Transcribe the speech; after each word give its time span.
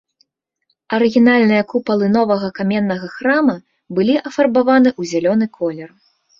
Арыгінальныя 0.97 1.65
купалы 1.73 2.09
новага 2.17 2.49
каменнага 2.57 3.07
храма 3.19 3.55
былі 4.01 4.19
афарбаваны 4.29 4.89
ў 4.99 5.15
зялёны 5.15 5.45
колер. 5.63 5.89